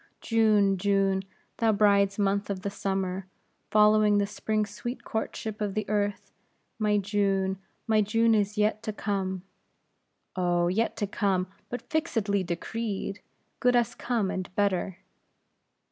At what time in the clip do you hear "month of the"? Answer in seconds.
2.17-2.71